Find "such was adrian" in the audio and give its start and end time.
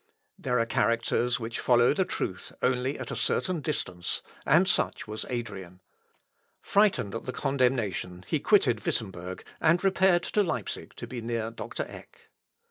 4.67-5.79